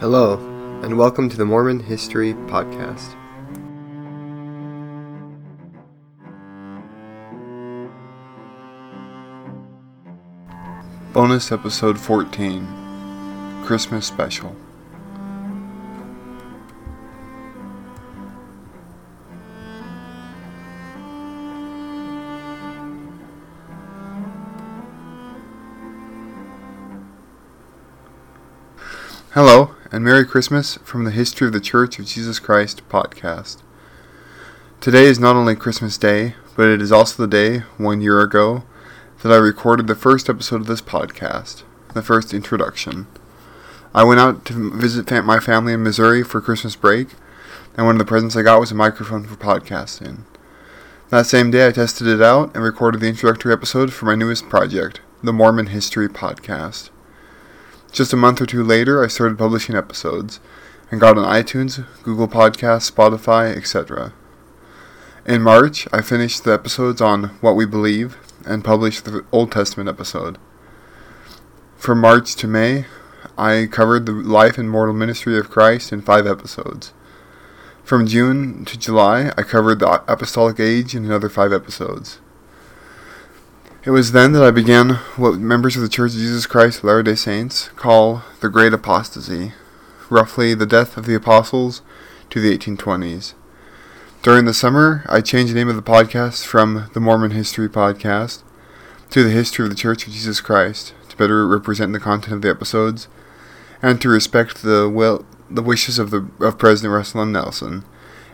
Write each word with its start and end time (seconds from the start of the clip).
Hello, 0.00 0.34
and 0.84 0.96
welcome 0.96 1.28
to 1.28 1.36
the 1.36 1.44
Mormon 1.44 1.80
History 1.80 2.32
Podcast. 2.32 3.16
Bonus 11.12 11.50
Episode 11.50 11.98
14 11.98 13.64
Christmas 13.64 14.06
Special. 14.06 14.54
Hello, 29.32 29.74
and 29.90 30.04
Merry 30.04 30.26
Christmas 30.26 30.76
from 30.84 31.04
the 31.04 31.10
History 31.10 31.46
of 31.46 31.52
the 31.52 31.60
Church 31.60 31.98
of 31.98 32.04
Jesus 32.04 32.38
Christ 32.38 32.86
podcast. 32.90 33.62
Today 34.80 35.04
is 35.04 35.18
not 35.18 35.34
only 35.34 35.56
Christmas 35.56 35.96
Day, 35.96 36.34
but 36.56 36.68
it 36.68 36.82
is 36.82 36.92
also 36.92 37.22
the 37.22 37.30
day, 37.30 37.60
one 37.78 38.02
year 38.02 38.20
ago, 38.20 38.64
that 39.22 39.32
I 39.32 39.36
recorded 39.36 39.86
the 39.86 39.94
first 39.94 40.28
episode 40.28 40.60
of 40.60 40.66
this 40.66 40.82
podcast, 40.82 41.62
the 41.94 42.02
first 42.02 42.34
introduction. 42.34 43.06
I 43.94 44.04
went 44.04 44.20
out 44.20 44.44
to 44.46 44.72
visit 44.76 45.10
my 45.24 45.40
family 45.40 45.72
in 45.72 45.82
Missouri 45.82 46.22
for 46.22 46.42
Christmas 46.42 46.76
break, 46.76 47.08
and 47.74 47.86
one 47.86 47.94
of 47.94 47.98
the 47.98 48.04
presents 48.04 48.36
I 48.36 48.42
got 48.42 48.60
was 48.60 48.70
a 48.70 48.74
microphone 48.74 49.24
for 49.24 49.36
podcasting. 49.36 50.20
That 51.08 51.26
same 51.26 51.50
day, 51.50 51.66
I 51.66 51.72
tested 51.72 52.06
it 52.06 52.20
out 52.20 52.54
and 52.54 52.62
recorded 52.62 53.00
the 53.00 53.08
introductory 53.08 53.54
episode 53.54 53.94
for 53.94 54.04
my 54.04 54.14
newest 54.14 54.50
project, 54.50 55.00
the 55.22 55.32
Mormon 55.32 55.68
History 55.68 56.08
Podcast. 56.08 56.90
Just 57.92 58.12
a 58.12 58.16
month 58.16 58.40
or 58.40 58.46
two 58.46 58.62
later, 58.62 59.02
I 59.02 59.08
started 59.08 59.38
publishing 59.38 59.74
episodes 59.74 60.40
and 60.90 61.00
got 61.00 61.18
on 61.18 61.24
iTunes, 61.24 61.84
Google 62.02 62.28
Podcasts, 62.28 62.90
Spotify, 62.90 63.56
etc. 63.56 64.12
In 65.26 65.42
March, 65.42 65.88
I 65.92 66.00
finished 66.00 66.44
the 66.44 66.52
episodes 66.52 67.00
on 67.00 67.24
what 67.40 67.56
we 67.56 67.66
believe 67.66 68.16
and 68.46 68.64
published 68.64 69.04
the 69.04 69.24
Old 69.32 69.52
Testament 69.52 69.88
episode. 69.88 70.38
From 71.76 72.00
March 72.00 72.34
to 72.36 72.46
May, 72.46 72.86
I 73.36 73.68
covered 73.70 74.06
the 74.06 74.12
life 74.12 74.58
and 74.58 74.70
mortal 74.70 74.94
ministry 74.94 75.38
of 75.38 75.50
Christ 75.50 75.92
in 75.92 76.02
five 76.02 76.26
episodes. 76.26 76.92
From 77.84 78.06
June 78.06 78.64
to 78.66 78.78
July, 78.78 79.32
I 79.36 79.42
covered 79.42 79.78
the 79.78 80.02
Apostolic 80.10 80.60
Age 80.60 80.94
in 80.94 81.04
another 81.04 81.28
five 81.28 81.52
episodes. 81.52 82.20
It 83.84 83.90
was 83.90 84.10
then 84.10 84.32
that 84.32 84.42
I 84.42 84.50
began 84.50 84.96
what 85.16 85.38
members 85.38 85.76
of 85.76 85.82
the 85.82 85.88
Church 85.88 86.10
of 86.10 86.18
Jesus 86.18 86.46
Christ 86.46 86.78
of 86.78 86.84
Latter 86.84 87.04
day 87.04 87.14
Saints 87.14 87.68
call 87.76 88.24
the 88.40 88.48
Great 88.48 88.72
Apostasy, 88.72 89.52
roughly 90.10 90.52
the 90.52 90.66
death 90.66 90.96
of 90.96 91.06
the 91.06 91.14
apostles 91.14 91.80
to 92.30 92.40
the 92.40 92.58
1820s. 92.58 93.34
During 94.20 94.46
the 94.46 94.52
summer, 94.52 95.04
I 95.08 95.20
changed 95.20 95.52
the 95.52 95.56
name 95.56 95.68
of 95.68 95.76
the 95.76 95.82
podcast 95.82 96.44
from 96.44 96.90
the 96.92 96.98
Mormon 96.98 97.30
History 97.30 97.68
Podcast 97.68 98.42
to 99.10 99.22
the 99.22 99.30
History 99.30 99.64
of 99.64 99.70
the 99.70 99.76
Church 99.76 100.08
of 100.08 100.12
Jesus 100.12 100.40
Christ 100.40 100.92
to 101.08 101.16
better 101.16 101.46
represent 101.46 101.92
the 101.92 102.00
content 102.00 102.34
of 102.34 102.42
the 102.42 102.50
episodes 102.50 103.06
and 103.80 104.00
to 104.00 104.08
respect 104.08 104.62
the 104.62 104.88
will 104.88 105.24
the 105.48 105.62
wishes 105.62 106.00
of 106.00 106.10
the 106.10 106.28
of 106.40 106.58
President 106.58 106.92
Russell 106.92 107.22
M. 107.22 107.30
Nelson 107.30 107.84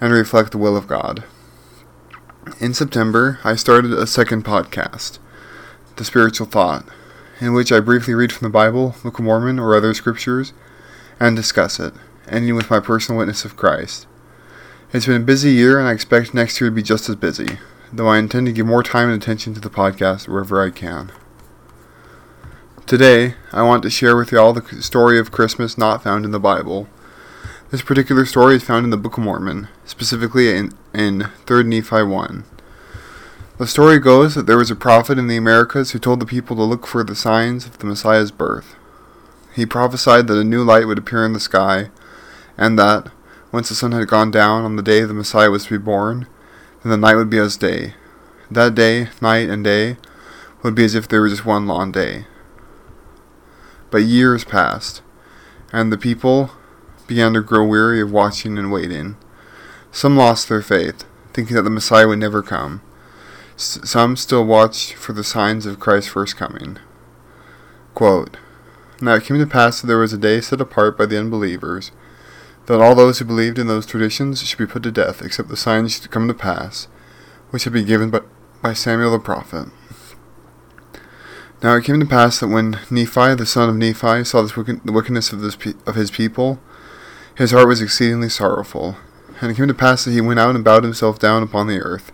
and 0.00 0.12
reflect 0.12 0.50
the 0.50 0.58
will 0.58 0.76
of 0.76 0.88
God. 0.88 1.22
In 2.58 2.74
September, 2.74 3.38
I 3.44 3.54
started 3.54 3.92
a 3.92 4.06
second 4.06 4.44
podcast, 4.44 5.20
The 5.98 6.04
Spiritual 6.04 6.46
Thought, 6.46 6.84
in 7.40 7.54
which 7.54 7.72
I 7.72 7.80
briefly 7.80 8.14
read 8.14 8.32
from 8.32 8.46
the 8.46 8.52
Bible, 8.52 8.94
Book 9.02 9.18
of 9.18 9.24
Mormon, 9.24 9.58
or 9.58 9.74
other 9.74 9.92
scriptures, 9.94 10.52
and 11.18 11.34
discuss 11.34 11.80
it, 11.80 11.92
ending 12.28 12.54
with 12.54 12.70
my 12.70 12.78
personal 12.78 13.18
witness 13.18 13.44
of 13.44 13.56
Christ. 13.56 14.06
It's 14.92 15.06
been 15.06 15.22
a 15.22 15.24
busy 15.24 15.50
year, 15.50 15.76
and 15.76 15.88
I 15.88 15.92
expect 15.92 16.32
next 16.32 16.60
year 16.60 16.70
to 16.70 16.76
be 16.76 16.84
just 16.84 17.08
as 17.08 17.16
busy, 17.16 17.58
though 17.92 18.06
I 18.06 18.18
intend 18.18 18.46
to 18.46 18.52
give 18.52 18.64
more 18.64 18.84
time 18.84 19.10
and 19.10 19.20
attention 19.20 19.54
to 19.54 19.60
the 19.60 19.68
podcast 19.68 20.28
wherever 20.28 20.62
I 20.62 20.70
can. 20.70 21.10
Today, 22.86 23.34
I 23.52 23.62
want 23.62 23.82
to 23.82 23.90
share 23.90 24.16
with 24.16 24.30
you 24.30 24.38
all 24.38 24.52
the 24.52 24.80
story 24.80 25.18
of 25.18 25.32
Christmas 25.32 25.76
not 25.76 26.04
found 26.04 26.24
in 26.24 26.30
the 26.30 26.38
Bible. 26.38 26.88
This 27.72 27.82
particular 27.82 28.24
story 28.24 28.54
is 28.54 28.62
found 28.62 28.84
in 28.84 28.90
the 28.90 28.96
Book 28.96 29.18
of 29.18 29.24
Mormon, 29.24 29.66
specifically 29.84 30.54
in, 30.54 30.70
in 30.94 31.28
3 31.46 31.64
Nephi 31.64 32.04
1. 32.04 32.44
The 33.58 33.66
story 33.66 33.98
goes 33.98 34.36
that 34.36 34.46
there 34.46 34.56
was 34.56 34.70
a 34.70 34.76
prophet 34.76 35.18
in 35.18 35.26
the 35.26 35.36
Americas 35.36 35.90
who 35.90 35.98
told 35.98 36.20
the 36.20 36.26
people 36.26 36.54
to 36.54 36.62
look 36.62 36.86
for 36.86 37.02
the 37.02 37.16
signs 37.16 37.66
of 37.66 37.78
the 37.78 37.86
Messiah's 37.86 38.30
birth. 38.30 38.76
He 39.52 39.66
prophesied 39.66 40.28
that 40.28 40.38
a 40.38 40.44
new 40.44 40.62
light 40.62 40.86
would 40.86 40.96
appear 40.96 41.24
in 41.24 41.32
the 41.32 41.40
sky, 41.40 41.90
and 42.56 42.78
that, 42.78 43.10
once 43.50 43.68
the 43.68 43.74
sun 43.74 43.90
had 43.90 44.06
gone 44.06 44.30
down 44.30 44.64
on 44.64 44.76
the 44.76 44.82
day 44.82 45.00
the 45.00 45.12
Messiah 45.12 45.50
was 45.50 45.64
to 45.64 45.70
be 45.76 45.84
born, 45.84 46.28
then 46.84 46.90
the 46.92 46.96
night 46.96 47.16
would 47.16 47.30
be 47.30 47.38
as 47.38 47.56
day. 47.56 47.94
That 48.48 48.76
day, 48.76 49.08
night, 49.20 49.48
and 49.48 49.64
day 49.64 49.96
would 50.62 50.76
be 50.76 50.84
as 50.84 50.94
if 50.94 51.08
there 51.08 51.20
were 51.20 51.28
just 51.28 51.44
one 51.44 51.66
long 51.66 51.90
day. 51.90 52.26
But 53.90 54.04
years 54.04 54.44
passed, 54.44 55.02
and 55.72 55.92
the 55.92 55.98
people 55.98 56.52
began 57.08 57.34
to 57.34 57.40
grow 57.40 57.66
weary 57.66 58.00
of 58.00 58.12
watching 58.12 58.56
and 58.56 58.70
waiting. 58.70 59.16
Some 59.90 60.16
lost 60.16 60.48
their 60.48 60.62
faith, 60.62 61.04
thinking 61.32 61.56
that 61.56 61.62
the 61.62 61.70
Messiah 61.70 62.06
would 62.06 62.20
never 62.20 62.40
come. 62.40 62.82
Some 63.60 64.16
still 64.16 64.44
watched 64.44 64.94
for 64.94 65.12
the 65.12 65.24
signs 65.24 65.66
of 65.66 65.80
Christ's 65.80 66.12
first 66.12 66.36
coming. 66.36 66.78
Quote, 67.92 68.36
now 69.00 69.14
it 69.14 69.24
came 69.24 69.36
to 69.36 69.46
pass 69.48 69.80
that 69.80 69.88
there 69.88 69.98
was 69.98 70.12
a 70.12 70.18
day 70.18 70.40
set 70.40 70.60
apart 70.60 70.96
by 70.96 71.06
the 71.06 71.18
unbelievers 71.18 71.90
that 72.66 72.80
all 72.80 72.94
those 72.94 73.18
who 73.18 73.24
believed 73.24 73.58
in 73.58 73.66
those 73.66 73.84
traditions 73.84 74.46
should 74.46 74.58
be 74.58 74.66
put 74.66 74.84
to 74.84 74.92
death, 74.92 75.20
except 75.22 75.48
the 75.48 75.56
signs 75.56 75.94
should 75.94 76.08
come 76.12 76.28
to 76.28 76.34
pass, 76.34 76.86
which 77.50 77.64
had 77.64 77.72
been 77.72 77.84
given 77.84 78.10
by, 78.10 78.20
by 78.62 78.74
Samuel 78.74 79.10
the 79.10 79.18
prophet. 79.18 79.66
Now 81.60 81.74
it 81.74 81.84
came 81.84 81.98
to 81.98 82.06
pass 82.06 82.38
that 82.38 82.46
when 82.46 82.78
Nephi, 82.90 83.34
the 83.34 83.44
son 83.44 83.68
of 83.68 83.76
Nephi, 83.76 84.22
saw 84.22 84.46
wicked, 84.56 84.82
the 84.84 84.92
wickedness 84.92 85.32
of, 85.32 85.40
this 85.40 85.56
pe- 85.56 85.72
of 85.84 85.96
his 85.96 86.12
people, 86.12 86.60
his 87.34 87.50
heart 87.50 87.66
was 87.66 87.82
exceedingly 87.82 88.28
sorrowful. 88.28 88.96
And 89.40 89.50
it 89.50 89.56
came 89.56 89.66
to 89.66 89.74
pass 89.74 90.04
that 90.04 90.12
he 90.12 90.20
went 90.20 90.38
out 90.38 90.54
and 90.54 90.62
bowed 90.62 90.84
himself 90.84 91.18
down 91.18 91.42
upon 91.42 91.66
the 91.66 91.80
earth, 91.80 92.12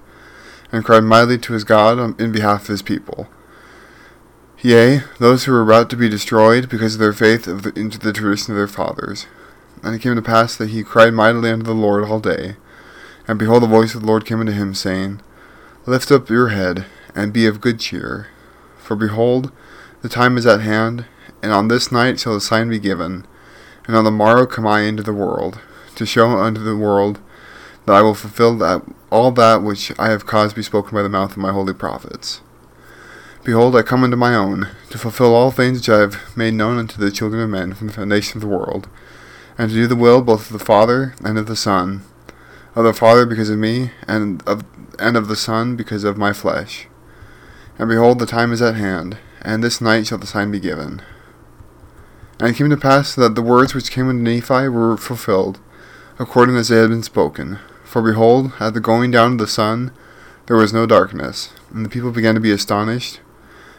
and 0.73 0.85
cried 0.85 1.05
mightily 1.05 1.39
to 1.39 1.53
his 1.53 1.65
God 1.65 2.21
in 2.21 2.33
behalf 2.33 2.63
of 2.63 2.69
his 2.69 2.83
people. 2.83 3.29
Yea, 4.61 5.03
those 5.19 5.45
who 5.45 5.53
were 5.53 5.61
about 5.61 5.91
to 5.91 5.97
be 5.97 6.09
destroyed 6.09 6.71
because 6.71 6.95
of 6.95 7.01
their 7.01 7.13
faith 7.13 7.47
of 7.47 7.63
the, 7.63 7.79
into 7.79 7.99
the 7.99 8.15
tradition 8.15 8.53
of 8.53 8.57
their 8.57 8.67
fathers. 8.67 9.27
And 9.83 9.95
it 9.95 10.01
came 10.01 10.15
to 10.15 10.23
pass 10.23 10.57
that 10.57 10.71
he 10.71 10.83
cried 10.83 11.13
mightily 11.13 11.51
unto 11.51 11.67
the 11.67 11.75
Lord 11.75 12.05
all 12.05 12.19
day. 12.19 12.57
And 13.29 13.39
behold, 13.39 13.63
the 13.63 13.67
voice 13.67 13.95
of 13.95 14.01
the 14.01 14.07
Lord 14.07 14.25
came 14.25 14.41
unto 14.41 14.53
him, 14.53 14.75
saying, 14.75 15.21
Lift 15.85 16.11
up 16.11 16.31
your 16.31 16.49
head, 16.49 16.87
and 17.15 17.33
be 17.33 17.47
of 17.47 17.61
good 17.61 17.79
cheer. 17.79 18.29
For 18.79 18.97
behold, 18.97 19.53
the 20.01 20.09
time 20.09 20.39
is 20.39 20.47
at 20.47 20.63
hand, 20.63 21.05
and 21.43 21.53
on 21.53 21.69
this 21.69 21.93
night 21.93 22.19
shall 22.19 22.33
the 22.33 22.41
sign 22.41 22.71
be 22.71 22.79
given. 22.79 23.27
And 23.87 23.95
on 23.95 24.05
the 24.05 24.11
morrow 24.11 24.47
come 24.47 24.67
I 24.67 24.81
into 24.81 25.03
the 25.03 25.13
world, 25.13 25.61
to 25.97 26.07
show 26.07 26.31
unto 26.31 26.63
the 26.63 26.77
world 26.77 27.21
that 27.85 27.93
I 27.93 28.01
will 28.01 28.15
fulfill 28.15 28.57
that 28.59 28.83
all 29.15 29.31
that 29.33 29.63
which 29.63 29.93
I 29.99 30.11
have 30.11 30.27
caused 30.27 30.57
be 30.57 30.63
spoken 30.63 30.95
by 30.95 31.03
the 31.03 31.09
mouth 31.09 31.31
of 31.33 31.37
my 31.39 31.53
holy 31.53 31.73
prophets. 31.73 32.41
Behold, 33.45 33.77
I 33.77 33.83
come 33.83 34.03
unto 34.03 34.17
my 34.17 34.35
own, 34.35 34.69
to 34.91 34.99
fulfill 34.99 35.35
all 35.35 35.51
things 35.51 35.79
which 35.79 35.89
I 35.89 36.01
have 36.01 36.37
made 36.37 36.55
known 36.55 36.79
unto 36.79 36.99
the 36.99 37.11
children 37.11 37.43
of 37.43 37.51
men 37.51 37.75
from 37.75 37.87
the 37.87 37.93
foundation 37.93 38.39
of 38.39 38.41
the 38.41 38.55
world 38.55 38.89
and 39.57 39.71
to 39.71 39.75
do 39.75 39.87
the 39.87 39.97
will 39.97 40.23
both 40.23 40.51
of 40.51 40.59
the 40.59 40.65
Father 40.65 41.15
and 41.25 41.39
of 41.39 41.47
the 41.47 41.57
Son, 41.57 42.03
of 42.75 42.85
the 42.85 42.93
Father 42.93 43.25
because 43.25 43.51
of 43.51 43.59
me, 43.59 43.91
and 44.07 44.43
of 44.47 44.65
and 44.99 45.17
of 45.17 45.29
the 45.29 45.37
Son 45.37 45.77
because 45.77 46.05
of 46.05 46.17
my 46.17 46.33
flesh. 46.33 46.87
And 47.79 47.89
behold, 47.89 48.19
the 48.19 48.27
time 48.27 48.53
is 48.53 48.63
at 48.63 48.77
hand, 48.77 49.19
and 49.43 49.63
this 49.63 49.81
night 49.81 50.07
shall 50.07 50.19
the 50.19 50.27
sign 50.27 50.51
be 50.51 50.61
given. 50.61 51.03
And 52.41 52.51
it 52.51 52.57
came 52.57 52.71
to 52.71 52.77
pass 52.77 53.15
that 53.15 53.35
the 53.35 53.43
words 53.43 53.75
which 53.75 53.91
came 53.91 54.09
unto 54.09 54.23
Nephi 54.23 54.69
were 54.69 54.97
fulfilled, 54.97 55.61
according 56.19 56.57
as 56.57 56.69
they 56.69 56.77
had 56.77 56.91
been 56.91 57.03
spoken. 57.03 57.59
For 57.95 58.03
behold, 58.03 58.51
at 58.59 58.75
the 58.75 58.81
going 58.81 59.13
down 59.13 59.35
of 59.35 59.39
the 59.39 59.47
sun, 59.47 59.93
there 60.47 60.57
was 60.57 60.73
no 60.73 60.85
darkness, 60.85 61.53
and 61.73 61.85
the 61.85 61.89
people 61.89 62.11
began 62.11 62.35
to 62.35 62.41
be 62.41 62.51
astonished, 62.51 63.21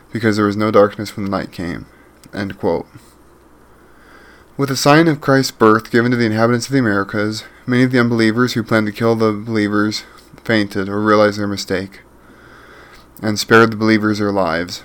because 0.09 0.37
there 0.37 0.45
was 0.45 0.55
no 0.55 0.71
darkness 0.71 1.17
when 1.17 1.25
the 1.25 1.29
night 1.29 1.51
came. 1.51 1.85
With 4.55 4.69
the 4.69 4.77
sign 4.77 5.09
of 5.09 5.19
Christ's 5.19 5.51
birth 5.51 5.91
given 5.91 6.11
to 6.11 6.17
the 6.17 6.27
inhabitants 6.27 6.67
of 6.67 6.71
the 6.71 6.79
Americas, 6.79 7.43
many 7.65 7.83
of 7.83 7.91
the 7.91 7.99
unbelievers 7.99 8.53
who 8.53 8.63
planned 8.63 8.87
to 8.87 8.93
kill 8.93 9.17
the 9.17 9.33
believers 9.33 10.05
fainted 10.45 10.87
or 10.87 11.01
realized 11.01 11.37
their 11.37 11.45
mistake, 11.45 11.99
and 13.21 13.37
spared 13.37 13.73
the 13.73 13.75
believers 13.75 14.19
their 14.19 14.31
lives. 14.31 14.83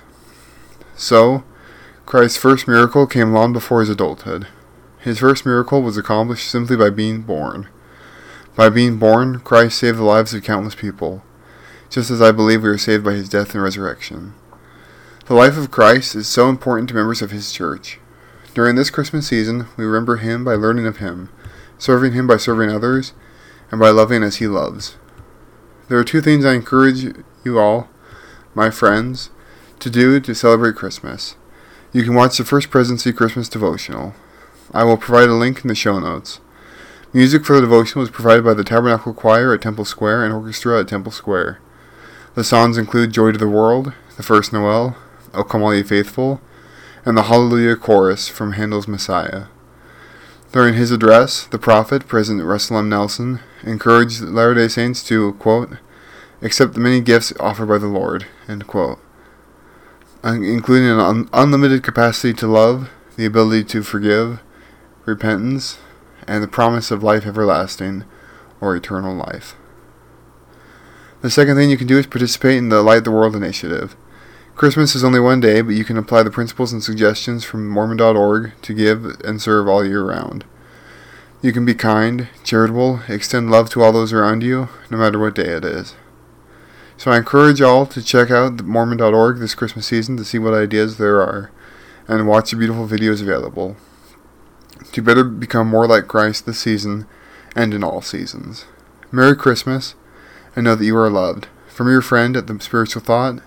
So, 0.97 1.45
Christ's 2.05 2.37
first 2.37 2.67
miracle 2.67 3.07
came 3.07 3.31
long 3.31 3.53
before 3.53 3.79
his 3.79 3.87
adulthood. 3.87 4.47
His 4.99 5.19
first 5.19 5.45
miracle 5.45 5.81
was 5.81 5.95
accomplished 5.95 6.51
simply 6.51 6.75
by 6.75 6.89
being 6.89 7.21
born. 7.21 7.69
By 8.55 8.69
being 8.69 8.97
born, 8.97 9.39
Christ 9.39 9.79
saved 9.79 9.97
the 9.97 10.03
lives 10.03 10.33
of 10.33 10.43
countless 10.43 10.75
people, 10.75 11.23
just 11.89 12.11
as 12.11 12.21
I 12.21 12.31
believe 12.31 12.63
we 12.63 12.69
are 12.69 12.77
saved 12.77 13.03
by 13.03 13.13
his 13.13 13.29
death 13.29 13.53
and 13.53 13.63
resurrection. 13.63 14.33
The 15.25 15.33
life 15.33 15.57
of 15.57 15.71
Christ 15.71 16.15
is 16.15 16.27
so 16.27 16.49
important 16.49 16.89
to 16.89 16.95
members 16.95 17.21
of 17.21 17.31
his 17.31 17.51
church. 17.51 17.99
During 18.53 18.75
this 18.75 18.89
Christmas 18.89 19.27
season, 19.27 19.67
we 19.77 19.85
remember 19.85 20.17
Him 20.17 20.43
by 20.43 20.55
learning 20.55 20.85
of 20.85 20.97
Him, 20.97 21.29
serving 21.77 22.11
Him 22.11 22.27
by 22.27 22.35
serving 22.35 22.69
others, 22.69 23.13
and 23.71 23.79
by 23.79 23.89
loving 23.89 24.23
as 24.23 24.37
He 24.37 24.47
loves. 24.47 24.97
There 25.87 25.97
are 25.97 26.03
two 26.03 26.19
things 26.19 26.43
I 26.43 26.53
encourage 26.53 27.15
you 27.45 27.59
all, 27.59 27.87
my 28.53 28.69
friends, 28.69 29.29
to 29.79 29.89
do 29.89 30.19
to 30.19 30.35
celebrate 30.35 30.75
Christmas. 30.75 31.37
You 31.93 32.03
can 32.03 32.13
watch 32.13 32.37
the 32.37 32.43
First 32.43 32.69
Presidency 32.69 33.13
Christmas 33.13 33.47
devotional. 33.47 34.15
I 34.73 34.83
will 34.83 34.97
provide 34.97 35.29
a 35.29 35.33
link 35.33 35.61
in 35.61 35.69
the 35.69 35.75
show 35.75 35.97
notes. 35.99 36.41
Music 37.13 37.43
for 37.43 37.55
the 37.55 37.61
devotion 37.61 37.99
was 37.99 38.09
provided 38.09 38.41
by 38.41 38.53
the 38.53 38.63
Tabernacle 38.63 39.13
Choir 39.13 39.53
at 39.53 39.61
Temple 39.61 39.83
Square 39.83 40.23
and 40.23 40.33
Orchestra 40.33 40.79
at 40.79 40.87
Temple 40.87 41.11
Square. 41.11 41.59
The 42.35 42.43
songs 42.45 42.77
include 42.77 43.11
Joy 43.11 43.33
to 43.33 43.37
the 43.37 43.49
World, 43.49 43.91
The 44.15 44.23
First 44.23 44.53
Noel, 44.53 44.95
O 45.33 45.43
Come 45.43 45.61
All 45.61 45.75
Ye 45.75 45.83
Faithful, 45.83 46.39
and 47.03 47.17
the 47.17 47.23
Hallelujah 47.23 47.75
Chorus 47.75 48.29
from 48.29 48.53
Handel's 48.53 48.87
Messiah. 48.87 49.47
During 50.53 50.75
his 50.75 50.89
address, 50.89 51.45
the 51.47 51.59
prophet, 51.59 52.07
President 52.07 52.47
Russell 52.47 52.77
M. 52.77 52.87
Nelson, 52.87 53.41
encouraged 53.63 54.21
Latter 54.21 54.53
day 54.53 54.69
Saints 54.69 55.03
to, 55.09 55.33
quote, 55.33 55.71
accept 56.41 56.75
the 56.75 56.79
many 56.79 57.01
gifts 57.01 57.33
offered 57.41 57.67
by 57.67 57.77
the 57.77 57.87
Lord, 57.87 58.25
quote, 58.67 58.99
including 60.23 60.87
an 60.87 60.99
un- 60.99 61.29
unlimited 61.33 61.83
capacity 61.83 62.33
to 62.35 62.47
love, 62.47 62.89
the 63.17 63.25
ability 63.25 63.65
to 63.65 63.83
forgive, 63.83 64.39
repentance, 65.05 65.77
and 66.27 66.43
the 66.43 66.47
promise 66.47 66.91
of 66.91 67.03
life 67.03 67.25
everlasting 67.25 68.03
or 68.59 68.75
eternal 68.75 69.15
life. 69.15 69.55
The 71.21 71.29
second 71.29 71.55
thing 71.55 71.69
you 71.69 71.77
can 71.77 71.87
do 71.87 71.99
is 71.99 72.07
participate 72.07 72.57
in 72.57 72.69
the 72.69 72.81
Light 72.81 73.03
the 73.03 73.11
World 73.11 73.35
initiative. 73.35 73.95
Christmas 74.55 74.95
is 74.95 75.03
only 75.03 75.19
one 75.19 75.39
day, 75.39 75.61
but 75.61 75.75
you 75.75 75.83
can 75.83 75.97
apply 75.97 76.23
the 76.23 76.31
principles 76.31 76.73
and 76.73 76.83
suggestions 76.83 77.43
from 77.43 77.69
Mormon.org 77.69 78.53
to 78.61 78.73
give 78.73 79.05
and 79.23 79.41
serve 79.41 79.67
all 79.67 79.85
year 79.85 80.03
round. 80.03 80.45
You 81.41 81.53
can 81.53 81.65
be 81.65 81.73
kind, 81.73 82.27
charitable, 82.43 83.01
extend 83.07 83.49
love 83.49 83.69
to 83.71 83.81
all 83.81 83.91
those 83.91 84.13
around 84.13 84.43
you, 84.43 84.69
no 84.89 84.97
matter 84.97 85.19
what 85.19 85.35
day 85.35 85.49
it 85.49 85.65
is. 85.65 85.95
So 86.97 87.11
I 87.11 87.17
encourage 87.17 87.61
all 87.61 87.87
to 87.87 88.03
check 88.03 88.29
out 88.29 88.61
Mormon.org 88.61 89.39
this 89.39 89.55
Christmas 89.55 89.87
season 89.87 90.17
to 90.17 90.25
see 90.25 90.37
what 90.37 90.53
ideas 90.53 90.97
there 90.97 91.21
are, 91.21 91.51
and 92.07 92.27
watch 92.27 92.51
the 92.51 92.57
beautiful 92.57 92.87
videos 92.87 93.21
available 93.21 93.75
to 94.91 95.01
better 95.01 95.23
become 95.23 95.67
more 95.67 95.87
like 95.87 96.07
Christ 96.07 96.45
this 96.45 96.59
season 96.59 97.07
and 97.55 97.73
in 97.73 97.83
all 97.83 98.01
seasons. 98.01 98.65
Merry 99.11 99.35
Christmas, 99.35 99.95
and 100.55 100.65
know 100.65 100.75
that 100.75 100.85
you 100.85 100.97
are 100.97 101.09
loved. 101.09 101.47
From 101.67 101.87
your 101.87 102.01
friend 102.01 102.35
at 102.35 102.47
the 102.47 102.59
Spiritual 102.59 103.01
Thought 103.01 103.41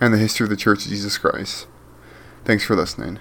and 0.00 0.12
the 0.12 0.18
History 0.18 0.44
of 0.44 0.50
the 0.50 0.56
Church 0.56 0.84
of 0.84 0.90
Jesus 0.90 1.18
Christ. 1.18 1.66
Thanks 2.44 2.64
for 2.64 2.76
listening. 2.76 3.18